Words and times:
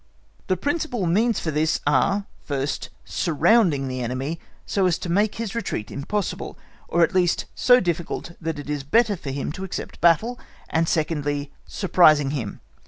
The 0.47 0.57
principal 0.57 1.05
means 1.05 1.39
for 1.39 1.51
this 1.51 1.79
are—first 1.85 2.89
surrounding 3.05 3.87
the 3.87 4.01
enemy 4.01 4.39
so 4.65 4.87
as 4.87 4.97
to 4.97 5.11
make 5.11 5.35
his 5.35 5.53
retreat 5.53 5.91
impossible, 5.91 6.57
or 6.87 7.03
at 7.03 7.13
least 7.13 7.45
so 7.53 7.79
difficult 7.79 8.31
that 8.41 8.57
it 8.57 8.67
is 8.67 8.81
better 8.83 9.15
for 9.15 9.29
him 9.29 9.51
to 9.51 9.63
accept 9.63 10.01
battle; 10.01 10.39
and, 10.71 10.89
secondly, 10.89 11.51
surprising 11.67 12.31
him. 12.31 12.61